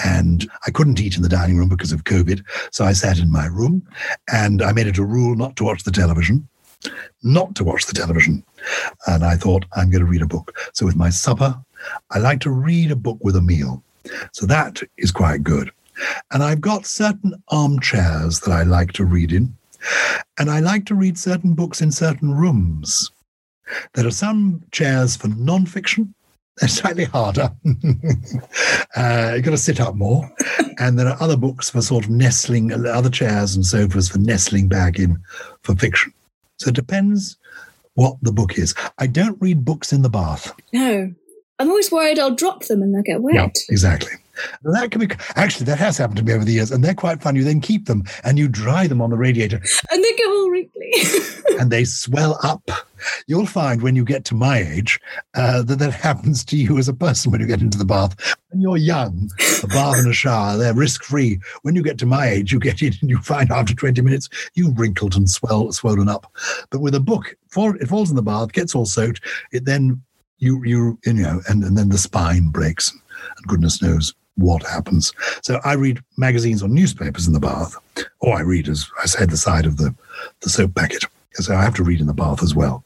[0.05, 2.45] and I couldn't eat in the dining room because of COVID.
[2.71, 3.87] So I sat in my room
[4.33, 6.47] and I made it a rule not to watch the television,
[7.23, 8.45] not to watch the television.
[9.07, 10.57] And I thought, I'm going to read a book.
[10.73, 11.57] So with my supper,
[12.11, 13.83] I like to read a book with a meal.
[14.33, 15.71] So that is quite good.
[16.31, 19.57] And I've got certain armchairs that I like to read in.
[20.39, 23.11] And I like to read certain books in certain rooms.
[23.95, 26.15] There are some chairs for non-fiction.
[26.59, 27.51] They're slightly harder.
[28.97, 30.31] uh, you've got to sit up more.
[30.79, 34.69] And there are other books for sort of nestling, other chairs and sofas for nestling
[34.69, 35.19] back in
[35.63, 36.13] for fiction.
[36.59, 37.37] So it depends
[37.95, 38.75] what the book is.
[38.99, 40.55] I don't read books in the bath.
[40.73, 41.13] No,
[41.59, 43.35] I'm always worried I'll drop them and they'll get wet.
[43.35, 44.13] Yeah, exactly.
[44.65, 47.23] That can be actually that has happened to me over the years, and they're quite
[47.23, 47.37] fun.
[47.37, 50.51] You then keep them and you dry them on the radiator, And they get all
[50.51, 50.93] wrinkly.
[51.59, 52.71] and they swell up.
[53.27, 55.01] You'll find when you get to my age
[55.35, 58.37] uh, that that happens to you as a person when you get into the bath.
[58.51, 59.31] When you're young,
[59.63, 61.41] a bath and a shower, they're risk free.
[61.63, 64.29] When you get to my age, you get in and you find after 20 minutes
[64.55, 66.33] you've wrinkled and swell, swollen up.
[66.71, 69.21] But with a book, it falls in the bath, gets all soaked.
[69.53, 70.03] It then
[70.39, 75.13] you you you know, and, and then the spine breaks, and goodness knows what happens.
[75.43, 77.77] So I read magazines or newspapers in the bath,
[78.21, 79.95] or I read, as I said, the side of the
[80.41, 81.05] the soap packet.
[81.33, 82.85] So I have to read in the bath as well.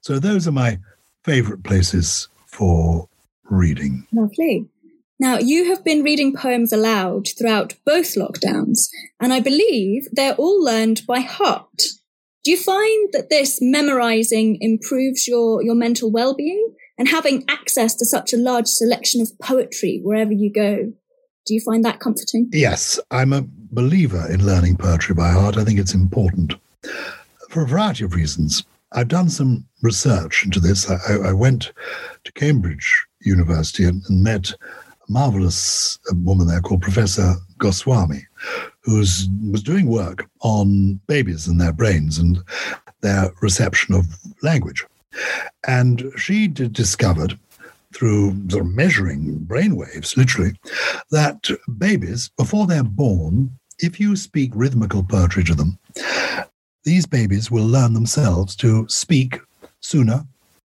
[0.00, 0.78] So those are my
[1.24, 3.08] favorite places for
[3.44, 4.06] reading.
[4.12, 4.68] Lovely.
[5.18, 8.88] Now, you have been reading poems aloud throughout both lockdowns,
[9.20, 11.82] and I believe they're all learned by heart.
[12.42, 16.74] Do you find that this memorizing improves your, your mental well being?
[16.96, 20.92] And having access to such a large selection of poetry wherever you go,
[21.46, 22.50] do you find that comforting?
[22.52, 25.56] Yes, I'm a believer in learning poetry by heart.
[25.56, 26.54] I think it's important
[27.48, 28.64] for a variety of reasons.
[28.92, 30.90] I've done some research into this.
[30.90, 31.72] I, I went
[32.24, 38.26] to Cambridge University and, and met a marvelous uh, woman there called Professor Goswami,
[38.80, 39.28] who was
[39.62, 42.38] doing work on babies and their brains and
[43.00, 44.06] their reception of
[44.42, 44.84] language.
[45.66, 47.38] And she discovered
[47.92, 50.52] through sort of measuring brainwaves, literally,
[51.10, 51.48] that
[51.78, 53.50] babies, before they're born,
[53.80, 55.78] if you speak rhythmical poetry to them,
[56.84, 59.38] these babies will learn themselves to speak
[59.80, 60.24] sooner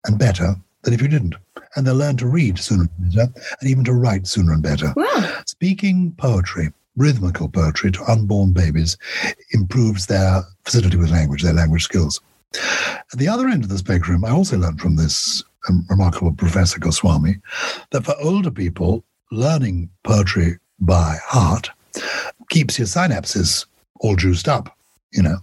[0.06, 1.36] and better than if you didn't.
[1.76, 4.94] And they'll learn to read sooner and better, and even to write sooner and better.
[4.96, 5.42] Wow.
[5.46, 8.98] Speaking poetry, rhythmical poetry to unborn babies
[9.52, 12.20] improves their facility with language, their language skills.
[12.54, 16.80] At the other end of the spectrum, I also learned from this um, remarkable Professor
[16.80, 17.38] Goswami
[17.92, 21.70] that for older people, learning poetry by heart
[22.50, 23.66] keeps your synapses
[24.02, 24.78] all juiced up.
[25.12, 25.38] You know,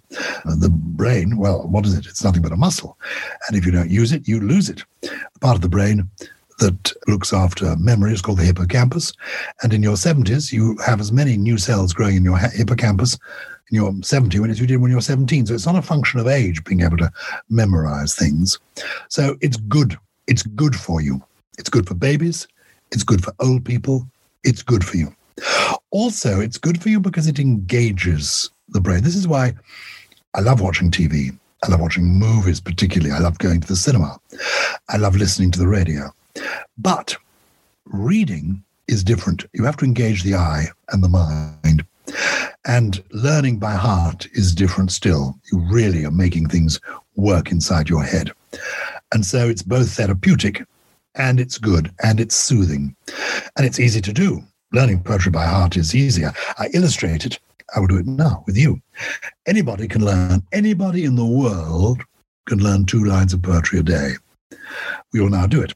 [0.47, 2.07] uh, the brain, well, what is it?
[2.07, 2.97] It's nothing but a muscle.
[3.47, 4.83] And if you don't use it, you lose it.
[5.03, 6.09] The part of the brain
[6.59, 9.13] that looks after memory is called the hippocampus.
[9.63, 13.19] And in your 70s, you have as many new cells growing in your hippocampus
[13.71, 15.47] in your 70 when as you did when you're 17.
[15.47, 17.11] So it's not a function of age being able to
[17.49, 18.59] memorize things.
[19.09, 19.97] So it's good.
[20.27, 21.23] It's good for you.
[21.59, 22.49] It's good for babies.
[22.93, 24.07] It's good for old people.
[24.45, 25.15] It's good for you.
[25.91, 29.03] Also, it's good for you because it engages the brain.
[29.03, 29.55] This is why
[30.35, 31.37] I love watching TV.
[31.65, 33.13] I love watching movies, particularly.
[33.13, 34.21] I love going to the cinema.
[34.89, 36.13] I love listening to the radio.
[36.77, 37.17] But
[37.87, 39.45] reading is different.
[39.53, 41.85] You have to engage the eye and the mind.
[42.65, 45.39] And learning by heart is different still.
[45.53, 46.81] You really are making things
[47.17, 48.31] work inside your head.
[49.13, 50.65] And so it's both therapeutic
[51.15, 52.95] and it's good and it's soothing
[53.57, 54.43] and it's easy to do.
[54.73, 56.33] Learning poetry by heart is easier.
[56.59, 57.39] I illustrate it
[57.75, 58.81] I will do it now with you.
[59.47, 62.03] Anybody can learn, anybody in the world
[62.47, 64.13] can learn two lines of poetry a day.
[65.13, 65.75] We will now do it.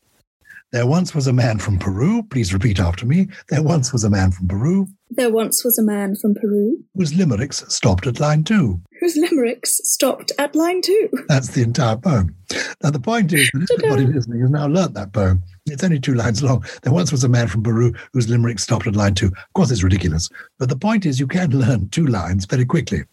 [0.73, 2.23] There once was a man from Peru.
[2.31, 3.29] Please repeat after me.
[3.51, 4.89] There once was a man from Peru.
[5.11, 6.79] There once was a man from Peru.
[6.95, 8.81] Whose limericks stopped at line two.
[8.99, 11.11] Whose limericks stopped at line two.
[11.29, 12.35] That's the entire poem.
[12.83, 15.43] Now, the point is that everybody listening has now learnt that poem.
[15.67, 16.65] It's only two lines long.
[16.83, 19.29] There once was a man from Peru whose limerick stopped at line two.
[19.29, 20.29] Of course, it's ridiculous.
[20.59, 23.05] But the point is, you can learn two lines very quickly.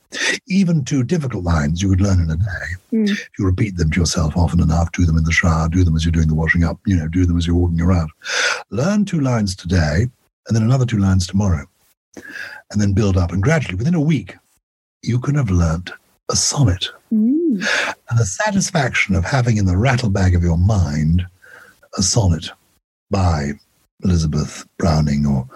[0.48, 2.68] Even two difficult lines you would learn in a day.
[2.92, 3.10] Mm.
[3.10, 5.96] If you repeat them to yourself often enough, do them in the shower, do them
[5.96, 8.10] as you're doing the washing up, you know, do them as you're walking around.
[8.72, 10.08] Learn two lines today
[10.48, 11.66] and then another two lines tomorrow.
[12.72, 13.32] And then build up.
[13.32, 14.36] And gradually, within a week,
[15.04, 15.92] you can have learnt
[16.32, 16.90] a sonnet.
[17.14, 17.64] Mm.
[18.10, 21.26] And the satisfaction of having in the rattle bag of your mind
[21.98, 22.50] a sonnet
[23.10, 23.52] by
[24.04, 25.48] Elizabeth Browning or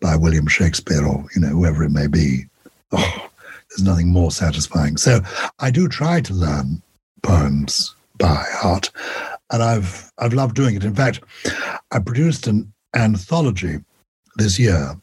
[0.00, 2.46] by William Shakespeare or, you know, whoever it may be.
[2.90, 3.28] Oh,
[3.70, 4.96] there's nothing more satisfying.
[4.96, 5.20] So
[5.60, 6.82] I do try to learn
[7.22, 8.90] poems by heart,
[9.50, 10.84] and I've I've loved doing it.
[10.84, 11.20] In fact,
[11.90, 13.78] I produced an anthology
[14.36, 14.96] this year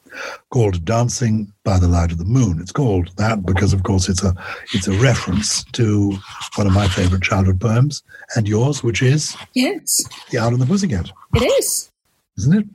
[0.49, 2.59] called Dancing by the Light of the Moon.
[2.59, 4.33] It's called that because of course it's a
[4.73, 6.17] it's a reference to
[6.55, 8.03] one of my favorite childhood poems
[8.35, 10.01] and yours, which is Yes.
[10.31, 11.11] The Owl and the Pussycat.
[11.35, 11.91] It is.
[12.37, 12.65] Isn't it?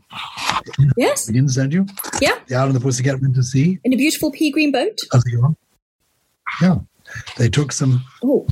[0.96, 1.26] Yes.
[1.26, 1.86] Begins, don't you?
[2.20, 2.38] Yeah.
[2.46, 3.78] The Owl and the Pussycat went to sea.
[3.84, 4.98] In a beautiful pea green boat.
[5.12, 5.56] Oh,
[6.60, 6.78] yeah.
[7.36, 8.46] They took some Oh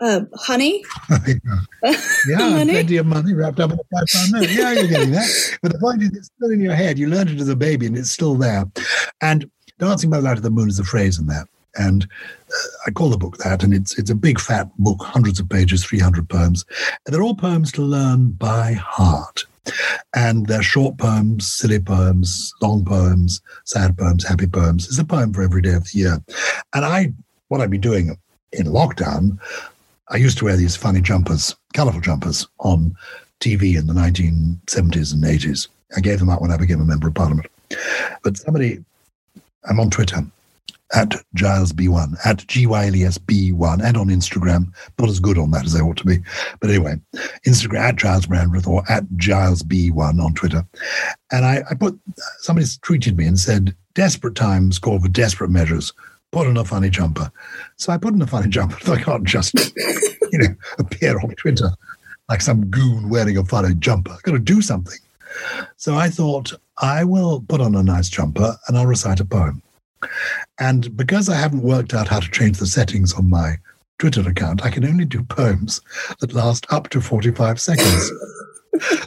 [0.00, 0.84] uh, honey.
[1.26, 2.72] yeah, money.
[2.72, 4.50] plenty of money wrapped up in a five pound note.
[4.50, 5.58] Yeah, you're getting that.
[5.62, 6.98] But the point is, it's still in your head.
[6.98, 8.64] You learned it as a baby, and it's still there.
[9.20, 11.48] And Dancing by the Light of the Moon is a phrase in that.
[11.78, 15.40] And uh, I call the book that, and it's it's a big fat book, hundreds
[15.40, 16.64] of pages, 300 poems.
[17.04, 19.44] And they're all poems to learn by heart.
[20.14, 24.86] And they're short poems, silly poems, long poems, sad poems, happy poems.
[24.86, 26.24] It's a poem for every day of the year.
[26.72, 27.12] And I,
[27.48, 28.16] what I've been doing
[28.52, 29.38] in lockdown
[30.08, 32.96] I used to wear these funny jumpers, colorful jumpers, on
[33.40, 35.68] TV in the 1970s and 80s.
[35.96, 37.48] I gave them out when I became a member of parliament.
[38.22, 38.84] But somebody,
[39.68, 40.24] I'm on Twitter
[40.94, 44.72] at Gyles B1, at G-Y-L-E-S B1, and on Instagram.
[44.98, 46.18] Not as good on that as I ought to be.
[46.60, 47.00] But anyway,
[47.44, 50.64] Instagram at Gyles Brandreth or at Gyles B1 on Twitter.
[51.32, 51.98] And I, I put,
[52.38, 55.92] somebody tweeted me and said, desperate times call for desperate measures
[56.36, 57.32] put on a funny jumper.
[57.76, 58.92] So I put on a funny jumper.
[58.92, 59.54] I can't just,
[60.32, 61.70] you know, appear on Twitter
[62.28, 64.12] like some goon wearing a funny jumper.
[64.12, 64.98] I've got to do something.
[65.78, 69.62] So I thought I will put on a nice jumper and I'll recite a poem.
[70.60, 73.56] And because I haven't worked out how to change the settings on my
[73.98, 75.80] Twitter account, I can only do poems
[76.20, 78.12] that last up to 45 seconds.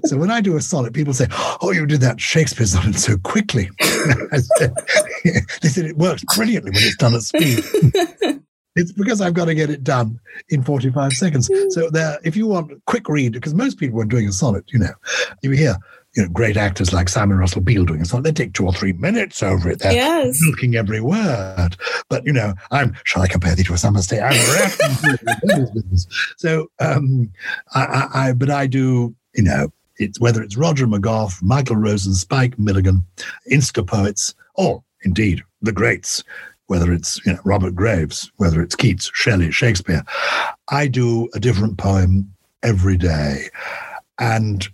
[0.05, 1.27] so when I do a sonnet, people say,
[1.61, 4.73] "Oh, you did that Shakespeare sonnet so quickly." said,
[5.61, 7.63] they said it works brilliantly when it's done at speed.
[8.75, 11.49] it's because I've got to get it done in 45 seconds.
[11.69, 14.65] So there, if you want a quick read, because most people, are doing a sonnet,
[14.71, 14.93] you know,
[15.41, 15.75] you hear
[16.15, 18.23] you know, great actors like Simon Russell Beale doing it.
[18.23, 19.79] they take two or three minutes over it.
[19.79, 20.39] They're yes.
[20.41, 21.77] milking every word.
[22.09, 24.19] But, you know, I'm, shall I compare thee to a summer stay?
[24.19, 24.33] I'm
[26.37, 27.31] So, um,
[27.75, 32.13] I, I, I, but I do, you know, it's whether it's Roger McGough, Michael Rosen,
[32.13, 33.05] Spike Milligan,
[33.49, 36.25] Insta poets, or indeed the greats,
[36.67, 40.03] whether it's you know, Robert Graves, whether it's Keats, Shelley, Shakespeare.
[40.69, 43.47] I do a different poem every day.
[44.19, 44.67] And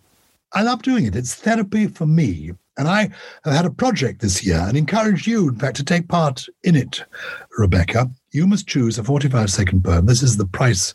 [0.54, 1.16] I love doing it.
[1.16, 2.54] It's therapy for me.
[2.78, 3.10] And I
[3.44, 6.76] have had a project this year and encourage you, in fact, to take part in
[6.76, 7.06] it,
[7.60, 8.10] Rebecca.
[8.36, 10.08] You must choose a 45 second poem.
[10.08, 10.94] This is the price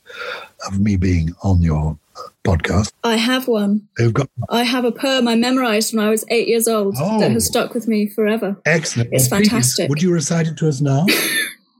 [0.66, 1.98] of me being on your
[2.44, 2.92] podcast.
[3.02, 3.88] I have one.
[3.98, 4.28] You've got.
[4.50, 7.46] I have a poem I memorized when I was eight years old oh, that has
[7.46, 8.58] stuck with me forever.
[8.66, 9.08] Excellent.
[9.10, 9.84] It's fantastic.
[9.84, 11.06] Please, would you recite it to us now?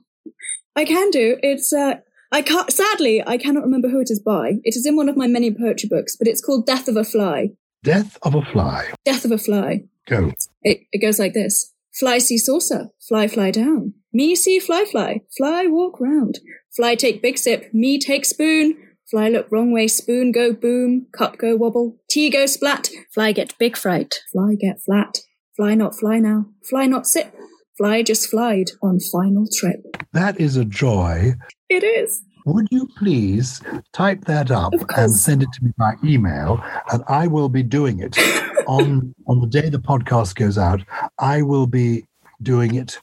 [0.77, 1.37] I can do.
[1.43, 1.97] It's uh,
[2.33, 2.73] I can't.
[2.73, 4.61] Sadly, I cannot remember who it is by.
[4.65, 7.05] It is in one of my many poetry books, but it's called "Death of a
[7.05, 7.51] Fly."
[7.83, 8.91] Death of a fly.
[9.05, 9.85] Death of a fly.
[10.09, 10.33] Go.
[10.63, 13.93] It, it goes like this: Fly see saucer, fly fly down.
[14.13, 16.41] Me see fly fly, fly walk round.
[16.75, 18.77] Fly take big sip, me take spoon.
[19.09, 23.59] Fly look wrong way, spoon go boom, cup go wobble, tea go splat, fly get
[23.59, 25.19] big fright, fly get flat,
[25.57, 27.35] fly not fly now, fly not sip,
[27.77, 29.81] fly just flied on final trip.
[30.13, 31.33] That is a joy.
[31.69, 32.23] It is.
[32.47, 33.61] Would you please
[33.93, 38.01] type that up and send it to me by email, and I will be doing
[38.01, 38.17] it
[38.67, 40.83] on on the day the podcast goes out.
[41.19, 42.07] I will be
[42.43, 42.99] doing it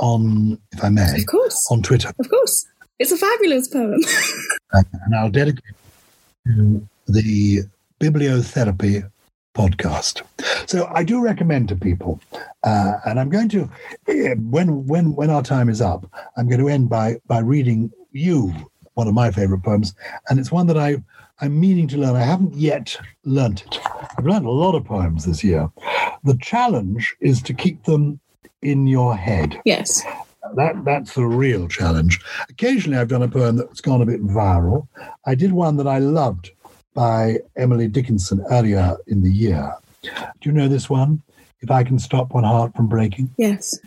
[0.00, 2.12] on, if I may, of course, on Twitter.
[2.18, 2.66] Of course.
[2.98, 4.00] It's a fabulous poem.
[4.72, 5.74] and I'll dedicate
[6.46, 7.62] to the
[8.00, 9.08] bibliotherapy
[9.54, 10.22] podcast.
[10.68, 12.20] So I do recommend to people,
[12.64, 13.70] uh, and I'm going to,
[14.08, 16.06] eh, when when when our time is up,
[16.36, 18.52] I'm going to end by by reading you
[18.94, 19.94] one of my favorite poems,
[20.28, 21.02] and it's one that I
[21.40, 22.16] I'm meaning to learn.
[22.16, 23.78] I haven't yet learnt it.
[24.16, 25.70] I've learned a lot of poems this year.
[26.24, 28.20] The challenge is to keep them
[28.62, 29.60] in your head.
[29.64, 30.02] Yes.
[30.54, 32.20] That that's the real challenge.
[32.48, 34.88] Occasionally, I've done a poem that's gone a bit viral.
[35.26, 36.50] I did one that I loved
[36.94, 39.72] by Emily Dickinson earlier in the year.
[40.02, 40.10] Do
[40.42, 41.22] you know this one?
[41.60, 43.30] If I can stop one heart from breaking.
[43.36, 43.78] Yes,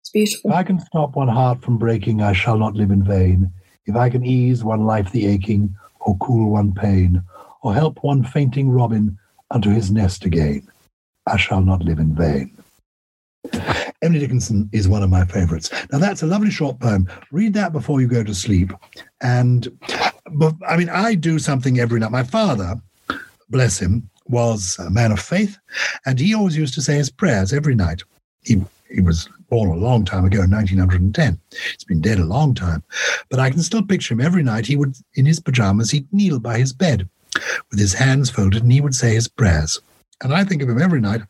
[0.00, 0.50] it's beautiful.
[0.50, 3.52] If I can stop one heart from breaking, I shall not live in vain.
[3.86, 7.22] If I can ease one life the aching, or cool one pain,
[7.62, 9.18] or help one fainting robin
[9.50, 10.66] unto his nest again,
[11.26, 12.56] I shall not live in vain.
[14.02, 15.70] Emily Dickinson is one of my favorites.
[15.90, 17.08] Now, that's a lovely short poem.
[17.32, 18.72] Read that before you go to sleep.
[19.20, 19.68] And,
[20.32, 22.12] but, I mean, I do something every night.
[22.12, 22.76] My father,
[23.50, 25.58] bless him, was a man of faith,
[26.06, 28.02] and he always used to say his prayers every night.
[28.42, 31.40] He, he was born a long time ago, 1910.
[31.50, 32.84] He's been dead a long time.
[33.30, 34.66] But I can still picture him every night.
[34.66, 37.08] He would, in his pajamas, he'd kneel by his bed
[37.70, 39.80] with his hands folded and he would say his prayers.
[40.22, 41.22] And I think of him every night.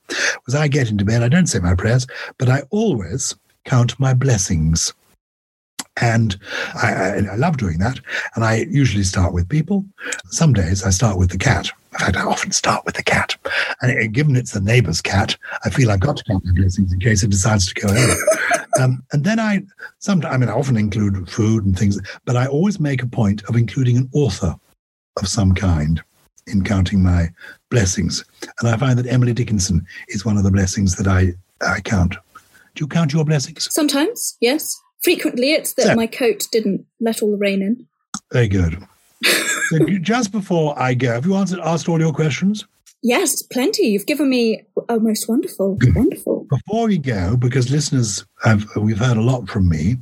[0.47, 2.07] As I get into bed, I don't say my prayers,
[2.39, 4.93] but I always count my blessings.
[6.01, 6.39] And
[6.75, 7.99] I, I, I, love doing that.
[8.37, 9.85] And I usually start with people.
[10.27, 11.71] Some days I start with the cat.
[11.93, 13.37] In fact, I often start with the cat.
[13.83, 17.01] And given it's the neighbor's cat, I feel I've got to count my blessings in
[17.01, 18.17] case it decides to go over.
[18.81, 19.65] um, and then I,
[19.99, 23.43] sometimes, I mean, I often include food and things, but I always make a point
[23.49, 24.55] of including an author
[25.17, 26.01] of some kind
[26.49, 27.29] in counting my
[27.71, 28.25] blessings.
[28.61, 31.35] And I find that Emily Dickinson is one of the blessings that I,
[31.67, 32.15] I count.
[32.75, 33.69] Do you count your blessings?
[33.73, 34.81] Sometimes, yes.
[35.03, 37.87] Frequently, it's that so, my coat didn't let all the rain in.
[38.33, 38.83] Very good.
[39.25, 42.67] so just before I go, have you answered, asked all your questions?
[43.03, 43.87] Yes, plenty.
[43.87, 46.47] You've given me a most wonderful, wonderful.
[46.51, 49.97] Before we go, because listeners have, we've heard a lot from me,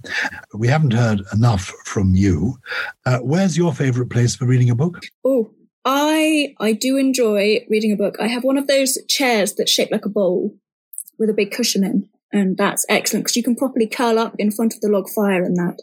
[0.54, 2.58] we haven't heard enough from you.
[3.04, 5.02] Uh, where's your favourite place for reading a book?
[5.24, 5.50] Oh,
[5.86, 8.16] I I do enjoy reading a book.
[8.20, 10.56] I have one of those chairs that's shaped like a bowl
[11.16, 14.50] with a big cushion in, and that's excellent because you can properly curl up in
[14.50, 15.78] front of the log fire and that,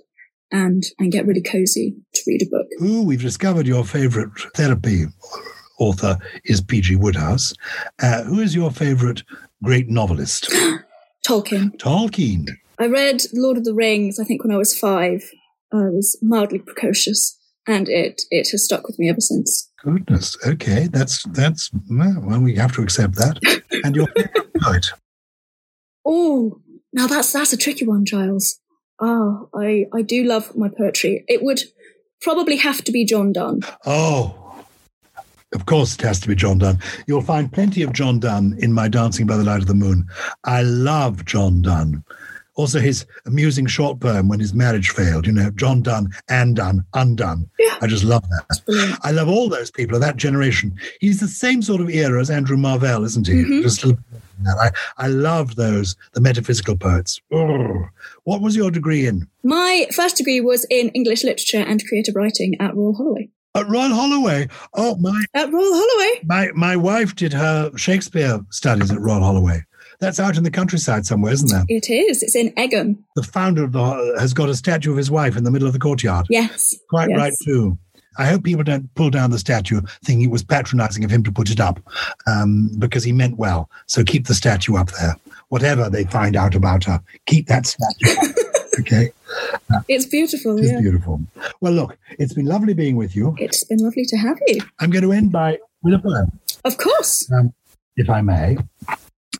[0.51, 2.67] and and get really cozy to read a book.
[2.81, 5.05] Ooh, we've discovered your favourite therapy
[5.79, 6.97] author is P.G.
[6.97, 7.53] Wodehouse.
[8.01, 9.23] Uh, who is your favourite
[9.63, 10.49] great novelist?
[11.27, 11.77] Tolkien.
[11.77, 12.49] Tolkien.
[12.77, 14.19] I read Lord of the Rings.
[14.19, 15.23] I think when I was five.
[15.71, 19.71] I was mildly precocious, and it it has stuck with me ever since.
[19.83, 20.37] Goodness.
[20.47, 23.37] Okay, that's that's well, we have to accept that.
[23.83, 24.07] And your
[24.61, 24.85] poet?
[26.05, 26.61] Oh,
[26.93, 28.61] now that's that's a tricky one, Gyles.
[29.01, 31.25] Ah, I I do love my poetry.
[31.27, 31.63] It would
[32.21, 33.61] probably have to be John Donne.
[33.85, 34.65] Oh,
[35.53, 36.79] of course, it has to be John Donne.
[37.05, 40.07] You'll find plenty of John Donne in my Dancing by the Light of the Moon.
[40.45, 42.05] I love John Donne.
[42.55, 46.85] Also, his amusing short poem when his marriage failed, you know, John Donne Anne Donne,
[46.93, 47.49] Undone.
[47.57, 47.77] Yeah.
[47.81, 48.97] I just love that.
[49.03, 50.75] I love all those people of that generation.
[50.99, 53.33] He's the same sort of era as Andrew Marvell, isn't he?
[53.43, 53.63] Mhm.
[53.63, 54.73] Just a little bit of that.
[54.97, 57.19] I, I love those, the metaphysical poets.
[57.31, 57.85] Oh.
[58.25, 59.27] What was your degree in?
[59.43, 63.29] My first degree was in English literature and creative writing at Royal Holloway.
[63.55, 64.47] At Royal Holloway.
[64.73, 66.21] Oh, my, At Royal Holloway?
[66.25, 69.63] my, my wife did her Shakespeare studies at Royal Holloway.
[69.99, 71.63] That's out in the countryside somewhere, isn't there?
[71.67, 72.23] It is.
[72.23, 72.97] It's in Egham.
[73.15, 75.73] The founder of the has got a statue of his wife in the middle of
[75.73, 76.25] the courtyard.
[76.29, 76.75] Yes.
[76.89, 77.17] Quite yes.
[77.17, 77.77] right too.
[78.17, 81.31] I hope people don't pull down the statue thinking it was patronizing of him to
[81.31, 81.79] put it up,
[82.27, 83.69] um, because he meant well.
[83.87, 85.15] So keep the statue up there.
[85.49, 88.32] Whatever they find out about her, keep that statue
[88.79, 89.11] Okay,
[89.87, 90.57] It's beautiful.
[90.57, 90.81] it's Yeah.
[90.81, 91.21] beautiful.
[91.61, 93.35] Well, look, it's been lovely being with you.
[93.39, 94.61] It's been lovely to have you.
[94.79, 96.31] I'm going to end by with a poem,
[96.65, 97.29] Of course.
[97.95, 98.57] if I may,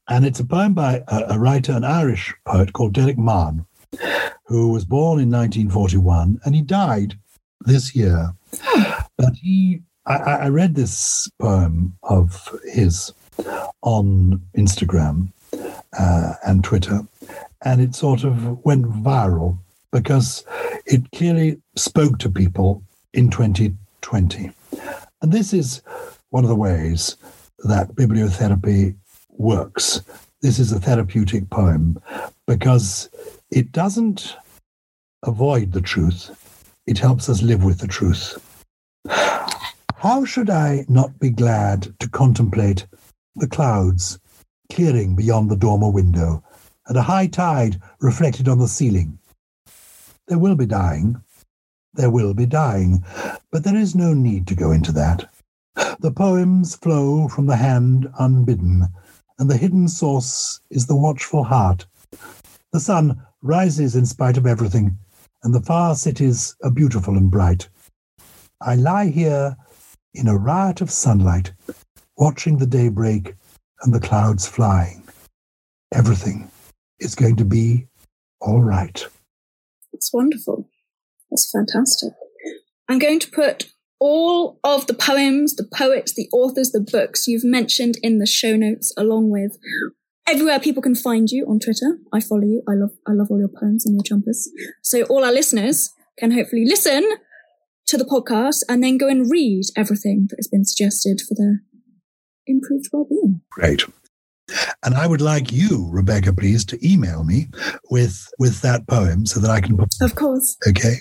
[0.10, 3.66] and it's a poem by a, a writer, an Irish poet called Derek Mahon,
[4.46, 7.18] who was born in 1941 and he died
[7.66, 8.34] this year.
[9.16, 13.12] But he, I, I I read this poem of his
[13.84, 15.28] on Instagram
[15.98, 17.02] uh, and Twitter,
[17.64, 19.58] and it sort of went viral
[19.92, 20.46] because
[20.86, 22.84] it clearly spoke to people
[23.14, 24.52] in 2020.
[25.22, 25.82] And this is
[26.30, 27.16] one of the ways
[27.60, 28.96] that bibliotherapy
[29.30, 30.02] works.
[30.42, 32.02] This is a therapeutic poem
[32.48, 33.10] because
[33.52, 34.36] it doesn't
[35.24, 36.32] avoid the truth,
[36.86, 38.38] it helps us live with the truth.
[39.08, 42.86] How should I not be glad to contemplate
[43.38, 44.20] the clouds
[44.72, 46.44] clearing beyond the dormer window
[46.88, 49.18] and a high tide reflected on the ceiling?
[50.28, 51.22] There will be dying.
[51.94, 53.04] There will be dying,
[53.52, 55.30] but there is no need to go into that.
[56.00, 58.88] The poems flow from the hand unbidden,
[59.38, 61.86] and the hidden source is the watchful heart.
[62.72, 64.98] The sun rises in spite of everything,
[65.44, 67.70] and the far cities are beautiful and bright.
[68.62, 69.58] I lie here
[70.14, 71.52] in a riot of sunlight,
[72.18, 73.36] watching the day break
[73.82, 75.04] and the clouds flying.
[75.92, 76.50] Everything
[77.04, 77.88] is going to be
[78.40, 79.06] all right.
[79.92, 80.70] It's wonderful.
[81.30, 82.14] That's fantastic.
[82.90, 87.44] I'm going to put all of the poems, the poets, the authors, the books you've
[87.44, 89.58] mentioned in the show notes, along with
[90.28, 92.00] everywhere people can find you on Twitter.
[92.12, 92.64] I follow you.
[92.68, 94.50] I love, I love all your poems and your jumpers.
[94.82, 97.10] So all our listeners can hopefully listen
[97.88, 101.62] to the podcast and then go and read everything that has been suggested for their
[102.46, 103.42] improved well-being.
[103.52, 103.84] Great.
[104.84, 107.48] And I would like you, Rebecca, please, to email me
[107.90, 109.80] with with that poem so that I can.
[110.02, 110.58] Of course.
[110.68, 110.96] Okay.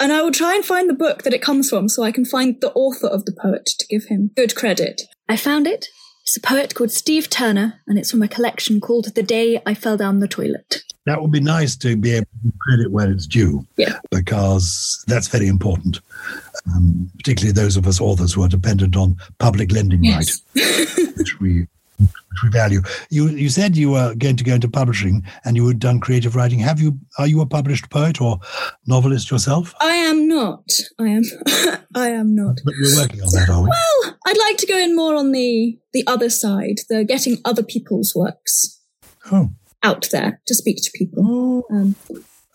[0.00, 2.24] And I will try and find the book that it comes from so I can
[2.24, 5.02] find the author of the poet to give him good credit.
[5.28, 5.86] I found it.
[6.22, 9.74] It's a poet called Steve Turner, and it's from a collection called The Day I
[9.74, 10.82] Fell Down the Toilet.
[11.06, 13.66] That would be nice to be able to credit where it's due.
[13.76, 13.98] Yeah.
[14.10, 16.00] Because that's very important,
[16.66, 20.40] um, particularly those of us authors who are dependent on public lending Yes.
[20.56, 21.66] right, which we
[22.02, 22.80] which we value.
[23.10, 26.34] You you said you were going to go into publishing and you had done creative
[26.36, 26.58] writing.
[26.60, 26.98] Have you?
[27.18, 28.38] Are you a published poet or
[28.86, 29.74] novelist yourself?
[29.80, 30.64] I am not.
[30.98, 31.22] I am.
[31.94, 32.58] I am not.
[32.64, 33.68] But we're working on that, are we?
[33.68, 37.62] Well, I'd like to go in more on the the other side, the getting other
[37.62, 38.80] people's works
[39.30, 39.50] Oh,
[39.82, 41.22] out there to speak to people.
[41.26, 41.96] oh, Um,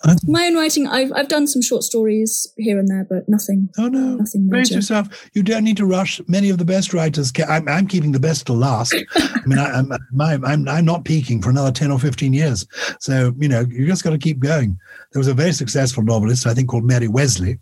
[0.04, 3.70] Um, my own writing, I've I've done some short stories here and there, but nothing,
[3.80, 4.16] oh no!
[4.16, 4.76] nothing Brace major.
[4.78, 5.30] yourself.
[5.34, 6.22] You don't need to rush.
[6.28, 7.32] Many of the best writers.
[7.32, 8.94] Ca- I'm, I'm keeping the best to last.
[9.16, 12.68] I mean, I, I'm, my, I'm I'm not peaking for another ten or fifteen years.
[13.00, 14.78] So you know, you just got to keep going.
[15.14, 17.58] There was a very successful novelist, I think, called Mary Wesley,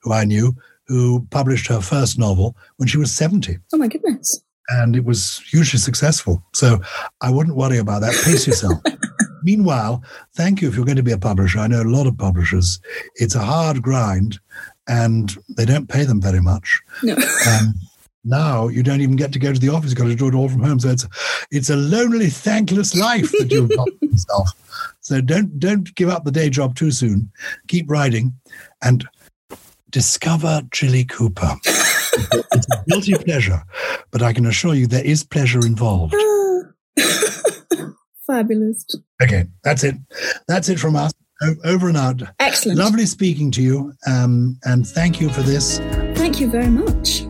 [0.00, 0.54] who I knew,
[0.86, 3.58] who published her first novel when she was seventy.
[3.74, 4.40] Oh my goodness!
[4.68, 6.42] And it was hugely successful.
[6.54, 6.80] So
[7.20, 8.14] I wouldn't worry about that.
[8.24, 8.80] Pace yourself.
[9.42, 10.02] Meanwhile,
[10.34, 11.58] thank you if you're going to be a publisher.
[11.58, 12.80] I know a lot of publishers.
[13.16, 14.38] It's a hard grind,
[14.88, 16.80] and they don't pay them very much.
[17.02, 17.16] No.
[17.46, 17.74] Um,
[18.24, 20.34] now you don't even get to go to the office; you've got to do it
[20.34, 20.80] all from home.
[20.80, 21.06] So it's
[21.50, 24.50] it's a lonely, thankless life that you've got yourself.
[25.00, 27.30] So don't don't give up the day job too soon.
[27.68, 28.34] Keep writing,
[28.82, 29.06] and
[29.90, 31.54] discover Jilly Cooper.
[32.52, 33.62] It's a guilty pleasure,
[34.10, 36.14] but I can assure you there is pleasure involved.
[38.26, 38.86] Fabulous.
[39.22, 39.96] Okay, that's it.
[40.48, 41.12] That's it from us.
[41.64, 42.22] Over and out.
[42.38, 42.78] Excellent.
[42.78, 45.78] Lovely speaking to you, um, and thank you for this.
[46.14, 47.22] Thank you very much.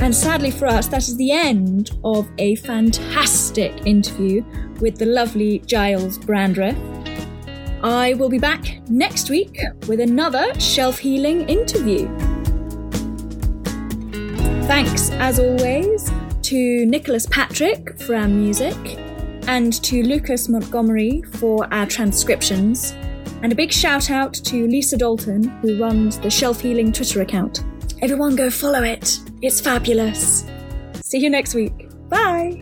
[0.00, 4.44] And sadly for us, that is the end of a fantastic interview
[4.80, 6.76] with the lovely Gyles Brandreth.
[7.82, 12.06] I will be back next week with another shelf healing interview.
[14.66, 16.10] Thanks, as always,
[16.42, 18.76] to Nicholas Patrick for our music,
[19.46, 22.92] and to Lucas Montgomery for our transcriptions.
[23.42, 27.64] And a big shout out to Lisa Dalton, who runs the Shelf Healing Twitter account.
[28.02, 29.20] Everyone go follow it.
[29.40, 30.44] It's fabulous.
[30.94, 31.88] See you next week.
[32.08, 32.60] Bye.